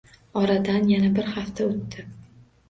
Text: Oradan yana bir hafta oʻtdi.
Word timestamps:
Oradan 0.39 0.87
yana 0.93 1.11
bir 1.19 1.29
hafta 1.35 1.69
oʻtdi. 1.75 2.07